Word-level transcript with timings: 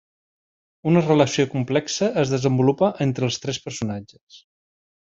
Una 0.91 1.03
relació 1.07 1.45
complexa 1.51 2.09
es 2.23 2.33
desenvolupa 2.37 2.91
entre 3.09 3.31
els 3.31 3.41
tres 3.45 3.63
personatges. 3.69 4.45